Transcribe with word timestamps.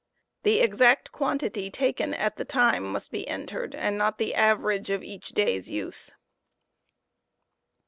The 0.41 0.61
exact 0.61 1.11
quantity 1.11 1.69
taken 1.69 2.15
at 2.15 2.35
the 2.35 2.43
time 2.43 2.91
must 2.91 3.11
be 3.11 3.27
entered, 3.27 3.75
and 3.75 3.99
not 3.99 4.17
the 4.17 4.33
average 4.33 4.89
of 4.89 5.03
each 5.03 5.29
day's 5.29 5.69
use. 5.69 6.15